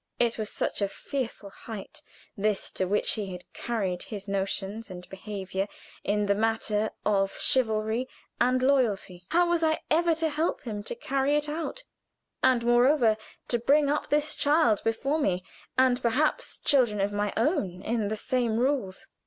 It 0.17 0.39
was 0.39 0.49
such 0.51 0.81
a 0.81 0.87
fearful 0.87 1.51
height, 1.51 2.01
this 2.35 2.71
to 2.71 2.85
which 2.85 3.11
he 3.11 3.27
had 3.33 3.43
carried 3.53 4.01
his 4.01 4.27
notions 4.27 4.89
and 4.89 5.07
behavior 5.09 5.67
in 6.03 6.25
the 6.25 6.33
matter 6.33 6.89
of 7.05 7.37
chivalry 7.37 8.09
and 8.39 8.63
loyalty. 8.63 9.27
How 9.29 9.47
was 9.47 9.61
I 9.61 9.79
ever 9.91 10.15
to 10.15 10.29
help 10.29 10.61
him 10.63 10.81
to 10.85 10.95
carry 10.95 11.35
it 11.35 11.47
out, 11.47 11.83
and 12.41 12.65
moreover, 12.65 13.15
to 13.49 13.59
bring 13.59 13.91
up 13.91 14.09
this 14.09 14.35
child 14.35 14.81
before 14.83 15.19
me, 15.19 15.43
and 15.77 16.01
perhaps 16.01 16.57
children 16.57 16.99
of 16.99 17.13
my 17.13 17.31
own 17.37 17.83
in 17.83 18.07
the 18.07 18.17
same 18.17 18.57
rules? 18.57 19.05